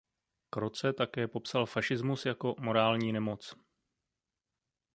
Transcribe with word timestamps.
Croce 0.49 0.93
také 0.93 1.27
popsal 1.27 1.65
fašismus 1.65 2.25
jako 2.25 2.55
„morální 2.59 3.11
nemoc“. 3.13 3.55